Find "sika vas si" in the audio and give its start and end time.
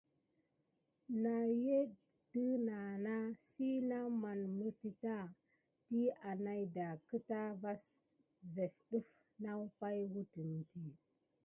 7.07-8.65